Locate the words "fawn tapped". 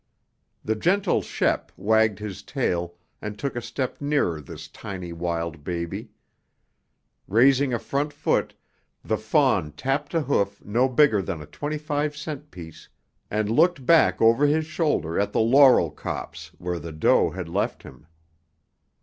9.19-10.15